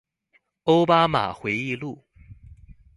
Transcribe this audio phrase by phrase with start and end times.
[0.63, 2.01] 歐巴馬回憶錄